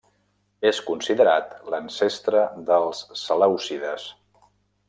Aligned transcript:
És 0.69 0.79
considerat 0.87 1.53
l'ancestre 1.73 2.43
dels 2.71 3.05
selèucides. 3.27 4.09